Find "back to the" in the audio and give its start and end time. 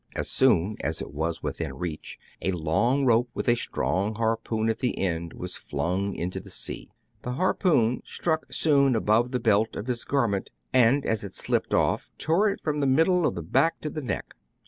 13.43-14.01